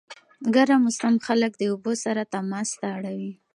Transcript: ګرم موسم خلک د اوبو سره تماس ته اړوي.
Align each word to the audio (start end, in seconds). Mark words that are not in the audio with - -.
ګرم 0.55 0.81
موسم 0.85 1.15
خلک 1.25 1.51
د 1.57 1.61
اوبو 1.71 1.91
سره 2.03 2.21
تماس 2.33 2.69
ته 2.79 2.87
اړوي. 2.95 3.31